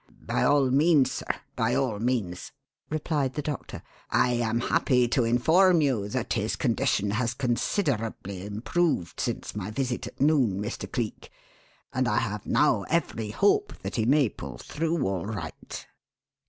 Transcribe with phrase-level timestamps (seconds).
[0.23, 2.51] "By all means, sir, by all means,"
[2.89, 3.83] replied the doctor.
[4.09, 10.07] "I am happy to inform you that his condition has considerably improved since my visit
[10.07, 10.91] at noon, Mr.
[10.91, 11.29] Cleek,
[11.93, 15.85] and I have now every hope that he may pull through all right."